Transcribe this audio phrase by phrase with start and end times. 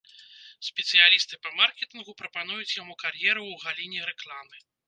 [0.69, 4.69] Спецыялісты па маркетынгу прапануюць яму кар'еру ў галіне рэкламы.